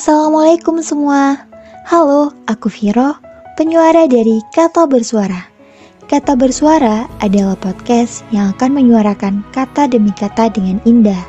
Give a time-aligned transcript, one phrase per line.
[0.00, 1.44] Assalamualaikum semua.
[1.84, 3.20] Halo, aku Viro,
[3.60, 5.44] penyuara dari Kata Bersuara.
[6.08, 11.20] Kata Bersuara adalah podcast yang akan menyuarakan kata demi kata dengan indah.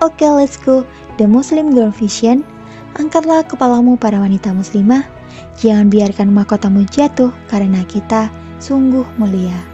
[0.00, 0.80] Oke, let's go.
[1.20, 2.40] The Muslim Girl Vision.
[2.96, 5.04] Angkatlah kepalamu para wanita muslimah.
[5.60, 8.32] Jangan biarkan mahkotamu jatuh karena kita
[8.64, 9.69] sungguh mulia.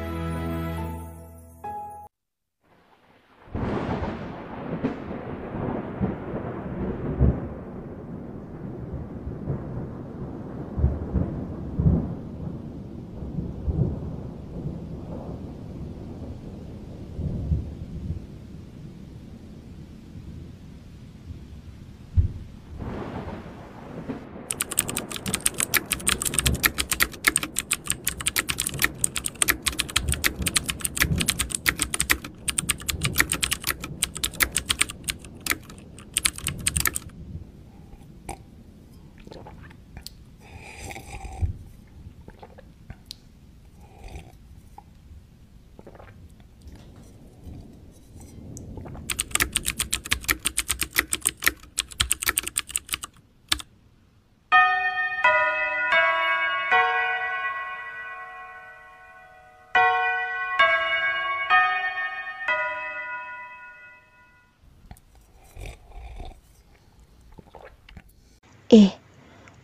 [68.66, 68.90] Eh,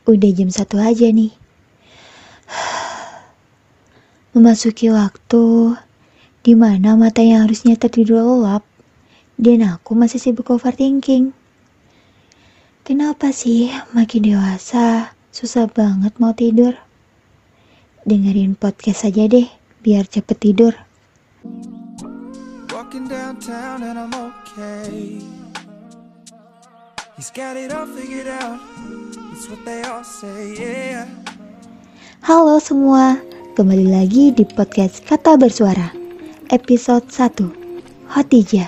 [0.07, 1.35] udah jam satu aja nih.
[4.31, 5.75] Memasuki waktu
[6.47, 8.63] di mana mata yang harusnya tertidur lelap
[9.43, 11.35] dan aku masih sibuk overthinking.
[12.87, 16.79] Kenapa sih makin dewasa susah banget mau tidur?
[18.07, 19.51] Dengerin podcast aja deh
[19.83, 20.79] biar cepet tidur.
[22.71, 25.42] Walking downtown and I'm okay.
[32.19, 33.15] Halo semua,
[33.55, 35.95] kembali lagi di podcast Kata Bersuara,
[36.51, 38.67] episode 1, Hotijah.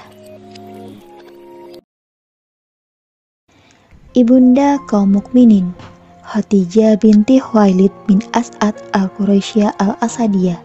[4.14, 5.74] Ibunda kaum mukminin,
[6.22, 10.62] Khadijah binti Khuwailid bin As'ad al-Quraisyah al-Asadiyah.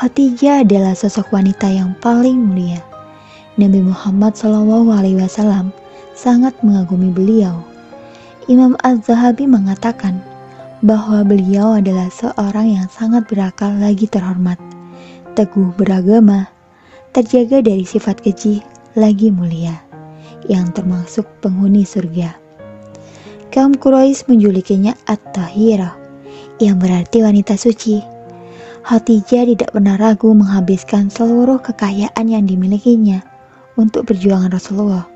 [0.00, 2.80] Khadijah adalah sosok wanita yang paling mulia.
[3.60, 5.83] Nabi Muhammad SAW
[6.24, 7.60] sangat mengagumi beliau.
[8.48, 10.24] Imam Az-Zahabi mengatakan
[10.80, 14.56] bahwa beliau adalah seorang yang sangat berakal lagi terhormat,
[15.36, 16.48] teguh beragama,
[17.12, 18.64] terjaga dari sifat keji,
[18.96, 19.76] lagi mulia,
[20.48, 22.32] yang termasuk penghuni surga.
[23.52, 25.92] Kaum Quraisy menjulikinya At-Tahirah,
[26.56, 28.00] yang berarti wanita suci.
[28.84, 33.24] Khadijah tidak pernah ragu menghabiskan seluruh kekayaan yang dimilikinya
[33.80, 35.13] untuk perjuangan Rasulullah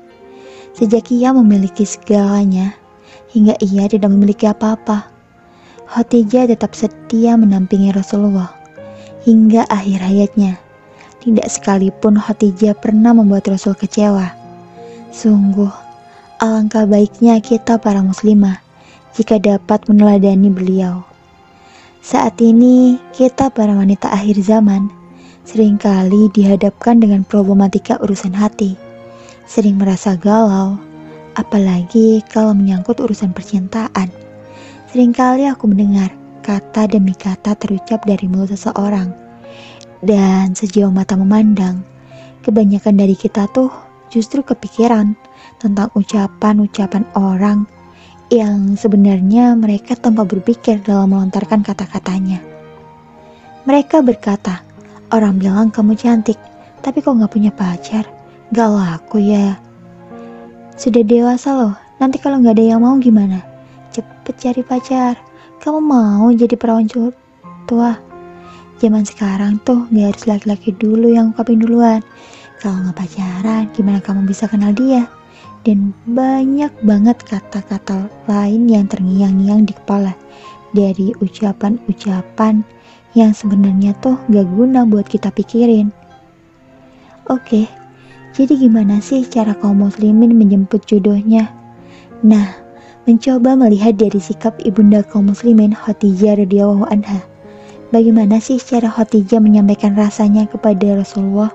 [0.79, 2.71] Sejak ia memiliki segalanya,
[3.35, 5.11] hingga ia tidak memiliki apa-apa,
[5.91, 8.47] Khadijah tetap setia menampingi Rasulullah
[9.27, 10.55] hingga akhir hayatnya.
[11.19, 14.31] Tidak sekalipun Khadijah pernah membuat Rasul kecewa.
[15.11, 15.67] Sungguh,
[16.39, 18.63] alangkah baiknya kita para muslimah
[19.19, 21.03] jika dapat meneladani beliau.
[21.99, 24.87] Saat ini, kita para wanita akhir zaman
[25.43, 28.79] sering kali dihadapkan dengan problematika urusan hati
[29.49, 30.77] sering merasa galau,
[31.33, 34.13] apalagi kalau menyangkut urusan percintaan.
[34.93, 36.13] Seringkali aku mendengar
[36.45, 39.09] kata demi kata terucap dari mulut seseorang.
[40.05, 41.81] Dan sejauh mata memandang,
[42.45, 43.73] kebanyakan dari kita tuh
[44.13, 45.17] justru kepikiran
[45.57, 47.65] tentang ucapan-ucapan orang
[48.29, 52.37] yang sebenarnya mereka tanpa berpikir dalam melontarkan kata-katanya.
[53.65, 54.61] Mereka berkata,
[55.09, 56.37] orang bilang kamu cantik,
[56.85, 58.18] tapi kok gak punya pacar?
[58.49, 59.61] Gak laku ya.
[60.73, 63.45] Sudah dewasa loh, nanti kalau nggak ada yang mau gimana?
[63.93, 65.21] Cepet cari pacar.
[65.61, 66.89] Kamu mau jadi perawan
[67.69, 67.93] tua?
[68.81, 72.01] Zaman sekarang tuh gak harus laki-laki dulu yang ungkapin duluan.
[72.57, 75.05] Kalau nggak pacaran, gimana kamu bisa kenal dia?
[75.61, 80.17] Dan banyak banget kata-kata lain yang terngiang-ngiang di kepala
[80.73, 82.65] dari ucapan-ucapan
[83.13, 85.93] yang sebenarnya tuh gak guna buat kita pikirin.
[87.29, 87.69] Oke,
[88.29, 91.49] jadi gimana sih cara kaum muslimin menjemput jodohnya?
[92.21, 92.53] Nah,
[93.09, 97.25] mencoba melihat dari sikap ibunda kaum muslimin Khadijah radhiyallahu anha.
[97.89, 101.49] Bagaimana sih cara Khadijah menyampaikan rasanya kepada Rasulullah?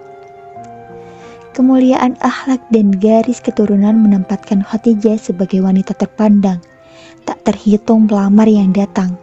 [1.54, 6.58] Kemuliaan akhlak dan garis keturunan menempatkan Khadijah sebagai wanita terpandang.
[7.22, 9.14] Tak terhitung pelamar yang datang,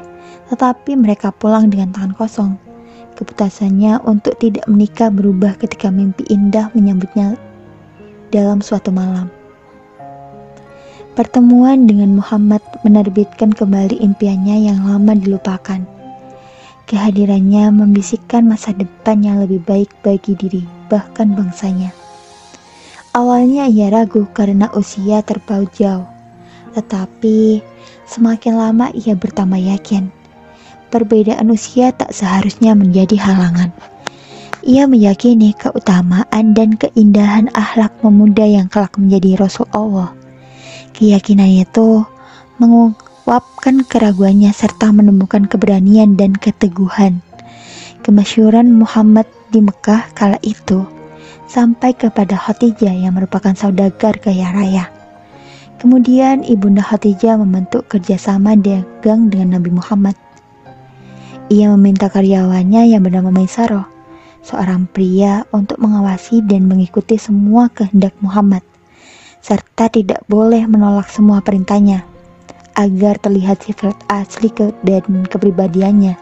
[0.48, 2.70] tetapi mereka pulang dengan tangan kosong.
[3.21, 7.38] Keputusannya untuk tidak menikah berubah ketika mimpi indah menyambutnya
[8.33, 9.29] dalam suatu malam.
[11.13, 15.85] Pertemuan dengan Muhammad menerbitkan kembali impiannya yang lama dilupakan.
[16.89, 21.94] Kehadirannya membisikkan masa depan yang lebih baik bagi diri, bahkan bangsanya.
[23.13, 26.09] Awalnya ia ragu karena usia terpaut jauh,
[26.74, 27.62] tetapi
[28.09, 30.20] semakin lama ia bertambah yakin.
[30.91, 33.71] Perbedaan usia tak seharusnya menjadi halangan.
[34.61, 40.13] Ia meyakini keutamaan dan keindahan akhlak pemuda yang kelak menjadi Rasul Allah
[40.91, 42.05] Keyakinan itu
[42.61, 47.23] menguapkan keraguannya serta menemukan keberanian dan keteguhan.
[48.05, 50.85] Kemasyuran Muhammad di Mekah kala itu
[51.49, 54.85] sampai kepada Khadijah yang merupakan saudagar kaya raya.
[55.81, 60.13] Kemudian Ibunda Khadijah membentuk kerjasama dagang dengan Nabi Muhammad.
[61.51, 63.83] Ia meminta karyawannya yang bernama Maisaro,
[64.39, 68.63] seorang pria untuk mengawasi dan mengikuti semua kehendak Muhammad
[69.44, 72.06] serta tidak boleh menolak semua perintahnya
[72.77, 76.15] agar terlihat sifat asli ke dan kepribadiannya.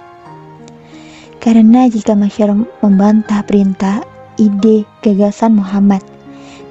[1.38, 4.02] Karena jika masyarakat membantah perintah,
[4.42, 6.02] ide, gagasan Muhammad,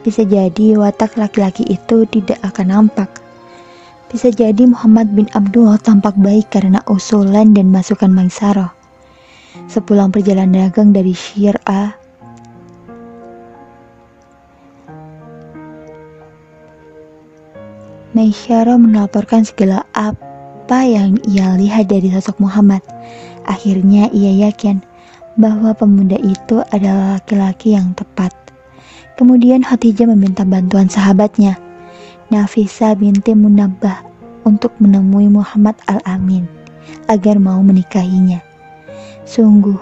[0.03, 3.09] bisa jadi watak laki-laki itu tidak akan nampak.
[4.09, 8.73] Bisa jadi Muhammad bin Abdul tampak baik karena usulan dan masukan Maisarah.
[9.69, 12.09] Sepulang perjalanan dagang dari Syir'ah
[18.17, 22.81] Maisyara melaporkan segala apa yang ia lihat dari sosok Muhammad.
[23.45, 24.81] Akhirnya ia yakin
[25.37, 28.33] bahwa pemuda itu adalah laki-laki yang tepat.
[29.21, 31.61] Kemudian Khadijah meminta bantuan sahabatnya,
[32.29, 34.05] Nafisa binti Munabbah,
[34.45, 36.45] untuk menemui Muhammad Al-Amin
[37.09, 38.41] agar mau menikahinya.
[39.29, 39.77] Sungguh,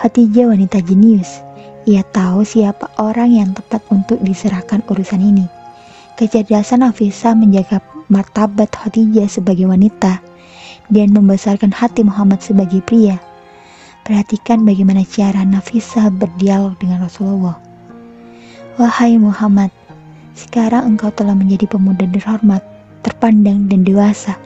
[0.00, 1.44] Khadijah wanita jenius.
[1.88, 5.48] Ia tahu siapa orang yang tepat untuk diserahkan urusan ini.
[6.20, 10.20] Kecerdasan Nafisa menjaga martabat Khadijah sebagai wanita
[10.92, 13.20] dan membesarkan hati Muhammad sebagai pria.
[14.04, 17.56] Perhatikan bagaimana cara Nafisa berdialog dengan Rasulullah.
[18.76, 19.72] Wahai Muhammad,
[20.36, 22.60] sekarang engkau telah menjadi pemuda terhormat,
[23.00, 24.36] terpandang dan dewasa.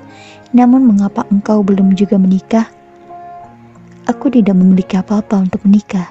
[0.54, 2.70] Namun mengapa engkau belum juga menikah?
[4.06, 6.06] Aku tidak memiliki apa-apa untuk menikah.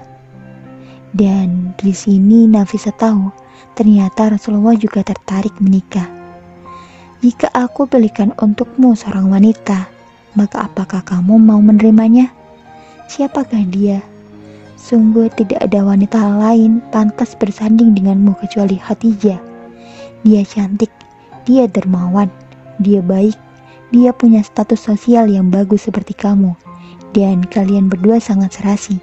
[1.15, 3.49] Dan di sini Nafisa tahu
[3.79, 6.03] Ternyata Rasulullah juga tertarik menikah.
[7.23, 9.87] Jika aku belikan untukmu seorang wanita,
[10.35, 12.27] maka apakah kamu mau menerimanya?
[13.07, 14.03] Siapakah dia?
[14.75, 19.48] Sungguh tidak ada wanita lain pantas bersanding denganmu kecuali Khadijah.
[20.27, 20.92] Dia cantik,
[21.48, 22.27] dia dermawan,
[22.83, 23.36] dia baik,
[23.94, 26.54] dia punya status sosial yang bagus seperti kamu,
[27.16, 29.00] dan kalian berdua sangat serasi.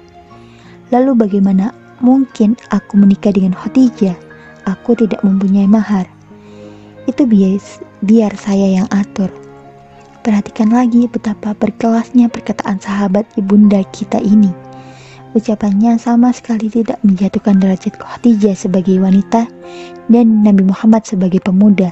[0.93, 4.27] Lalu bagaimana mungkin aku menikah dengan Khadijah?
[4.67, 6.05] aku tidak mempunyai mahar.
[7.07, 9.31] Itu bias, biar saya yang atur.
[10.27, 14.51] Perhatikan lagi betapa berkelasnya perkataan sahabat ibunda kita ini.
[15.31, 19.47] Ucapannya sama sekali tidak menjatuhkan derajat Khadijah sebagai wanita
[20.07, 21.91] dan Nabi Muhammad sebagai pemuda.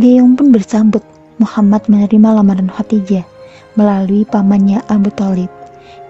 [0.00, 1.04] Gayung pun bersambut
[1.36, 3.28] Muhammad menerima lamaran Khadijah
[3.76, 5.52] melalui pamannya Abu Talib.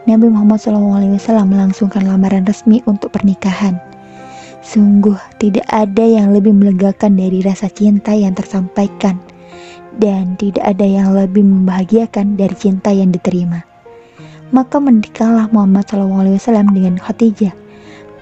[0.06, 3.78] Nabi Muhammad SAW melangsungkan lamaran resmi untuk pernikahan.
[4.62, 9.18] Sungguh tidak ada yang lebih melegakan dari rasa cinta yang tersampaikan
[9.98, 13.66] dan tidak ada yang lebih membahagiakan dari cinta yang diterima.
[14.54, 17.61] Maka menikahlah Muhammad SAW dengan Khadijah.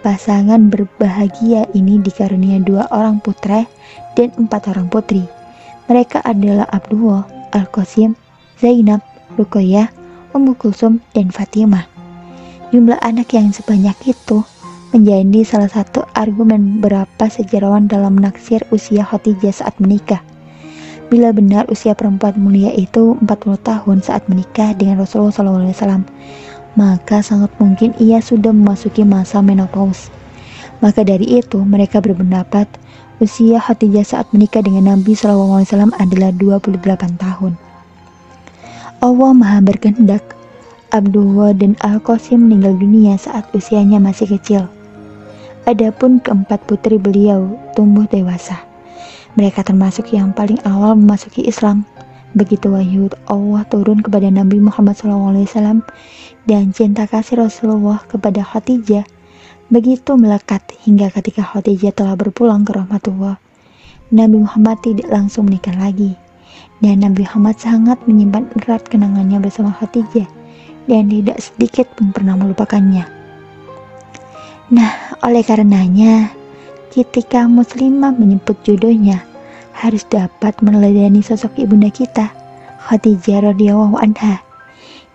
[0.00, 3.68] Pasangan berbahagia ini dikarunia dua orang putra
[4.16, 5.28] dan empat orang putri.
[5.92, 8.16] Mereka adalah Abdullah, Al-Qasim,
[8.56, 9.04] Zainab,
[9.36, 9.92] Rukoyah,
[10.32, 11.84] Ummu Kulsum, dan Fatimah.
[12.72, 14.40] Jumlah anak yang sebanyak itu
[14.96, 20.24] menjadi salah satu argumen berapa sejarawan dalam menaksir usia Khadijah saat menikah.
[21.10, 23.28] Bila benar usia perempuan mulia itu 40
[23.66, 26.06] tahun saat menikah dengan Rasulullah SAW,
[26.78, 30.10] maka sangat mungkin ia sudah memasuki masa menopause.
[30.80, 32.66] Maka dari itu, mereka berpendapat
[33.20, 35.64] usia Khadijah saat menikah dengan Nabi SAW
[35.98, 36.80] adalah 28
[37.20, 37.52] tahun.
[39.00, 40.24] Allah Maha berkehendak.
[40.90, 44.66] Abdullah dan Al-Qasim meninggal dunia saat usianya masih kecil.
[45.62, 48.58] Adapun keempat putri beliau tumbuh dewasa.
[49.38, 51.86] Mereka termasuk yang paling awal memasuki Islam.
[52.30, 55.82] Begitu wahyu Allah turun kepada Nabi Muhammad SAW
[56.46, 59.02] dan cinta kasih Rasulullah kepada Khadijah
[59.70, 63.38] begitu melekat hingga ketika Khadijah telah berpulang ke rahmatullah.
[64.10, 66.14] Nabi Muhammad tidak langsung menikah lagi
[66.82, 70.26] dan Nabi Muhammad sangat menyimpan erat kenangannya bersama Khadijah
[70.90, 73.06] dan tidak sedikit pun pernah melupakannya.
[74.70, 76.30] Nah, oleh karenanya,
[76.94, 79.29] ketika muslimah menyebut jodohnya
[79.80, 82.28] harus dapat meneladani sosok ibunda kita,
[82.84, 84.44] Khadijah radhiyallahu anha.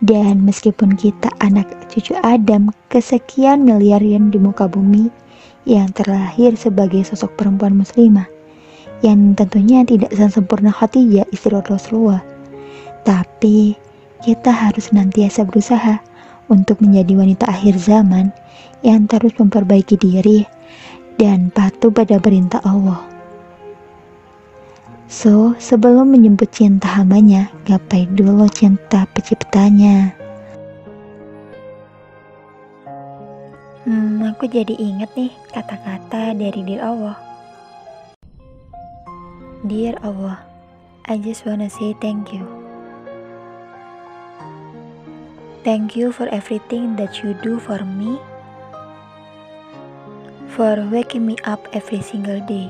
[0.02, 5.08] Dan meskipun kita anak cucu Adam kesekian miliar yang di muka bumi
[5.70, 8.28] yang terlahir sebagai sosok perempuan muslimah,
[9.06, 12.26] yang tentunya tidak sempurna Khadijah istri Rasulullah.
[13.06, 13.78] Tapi
[14.26, 16.02] kita harus nantiasa berusaha
[16.50, 18.34] untuk menjadi wanita akhir zaman
[18.82, 20.46] yang terus memperbaiki diri
[21.18, 23.15] dan patuh pada perintah Allah.
[25.16, 30.12] So, sebelum menjemput cinta hambanya, gapai dulu cinta penciptanya.
[33.88, 37.16] Hmm, aku jadi inget nih kata-kata dari Dear Allah.
[39.64, 40.44] Dear Allah,
[41.08, 42.44] I just wanna say thank you.
[45.64, 48.20] Thank you for everything that you do for me,
[50.52, 52.68] for waking me up every single day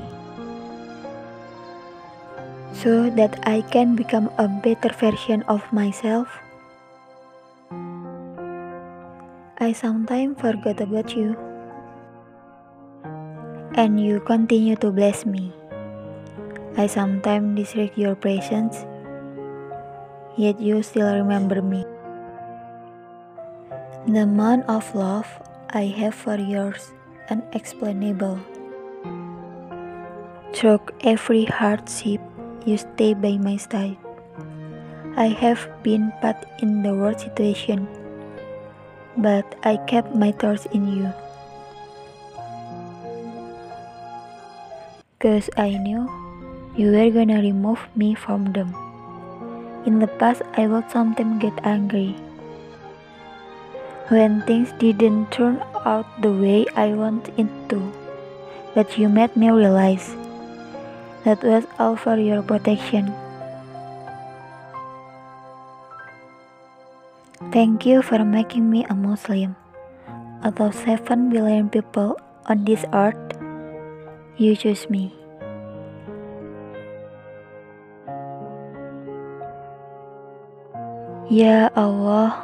[2.76, 6.28] so that I can become a better version of myself.
[9.56, 11.32] I sometimes forget about you,
[13.72, 15.56] and you continue to bless me.
[16.76, 18.84] I sometimes disregard your presence,
[20.36, 21.88] yet you still remember me.
[24.04, 25.26] The amount of love
[25.72, 26.92] I have for yours
[27.32, 28.38] unexplainable.
[30.52, 32.20] Through every hardship,
[32.66, 33.96] you stay by my side.
[35.16, 37.86] I have been put in the worst situation,
[39.16, 41.08] but I kept my trust in you.
[45.22, 46.10] Cause I knew
[46.76, 48.74] you were gonna remove me from them.
[49.86, 52.18] In the past, I would sometimes get angry.
[54.10, 57.80] When things didn't turn out the way I wanted it to,
[58.74, 60.14] but you made me realize
[61.26, 63.10] that was all for your protection.
[67.50, 69.58] Thank you for making me a Muslim.
[70.46, 72.14] Out of 7 billion people
[72.46, 73.18] on this earth,
[74.38, 75.10] you choose me.
[81.26, 82.38] Ya Allah,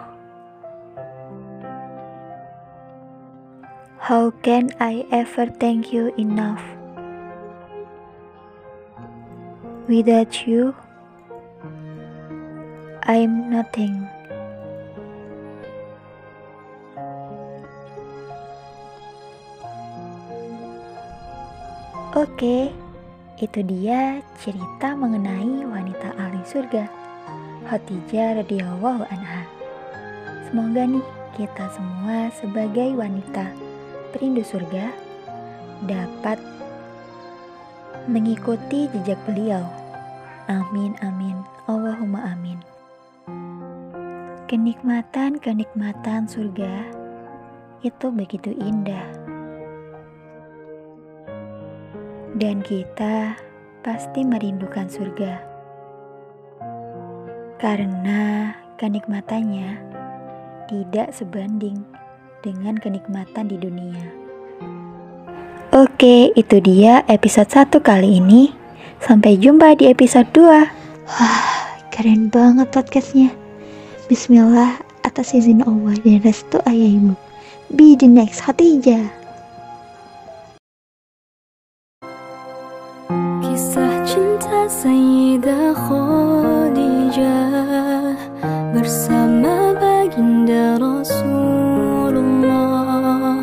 [4.03, 6.82] how can I ever thank you enough?
[9.93, 10.73] Without you,
[13.05, 14.09] I'm nothing.
[22.17, 22.73] Oke,
[23.37, 26.89] itu dia cerita mengenai wanita ahli surga,
[27.69, 29.45] Khadijah radhiyallahu anha.
[30.49, 31.05] Semoga nih
[31.37, 33.45] kita semua sebagai wanita
[34.17, 34.89] perindu surga
[35.85, 36.41] dapat
[38.09, 39.82] mengikuti jejak beliau.
[40.51, 41.39] Amin, amin,
[41.71, 42.59] Allahumma amin.
[44.51, 46.91] Kenikmatan-kenikmatan surga
[47.83, 49.07] itu begitu indah,
[52.37, 53.39] dan kita
[53.83, 55.43] pasti merindukan surga
[57.63, 59.79] karena kenikmatannya
[60.67, 61.87] tidak sebanding
[62.43, 64.07] dengan kenikmatan di dunia.
[65.73, 68.62] Oke, itu dia episode 1 kali ini.
[69.03, 71.11] Sampai jumpa di episode 2.
[71.11, 71.43] Wah,
[71.91, 73.35] keren banget podcastnya.
[74.07, 77.19] Bismillah, atas izin Allah dan restu ayah ibu.
[77.75, 79.11] Be the next Hatijah.
[83.43, 87.43] Kisah cinta Sayyidah Khadijah
[88.71, 93.43] bersama baginda Rasulullah.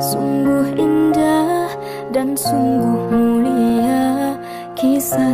[0.00, 1.68] Sungguh indah
[2.08, 3.23] dan sungguh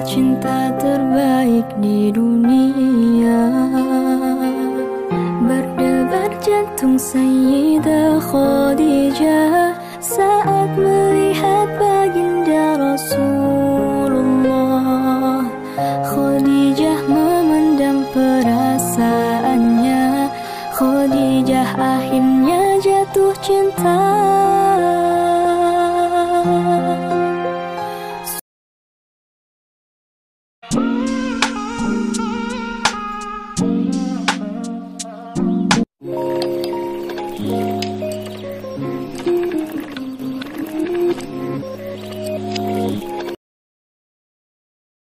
[0.04, 3.42] cinta terbaik di dunia.
[5.40, 9.69] Berdebar jantung Sayyidah Khadijah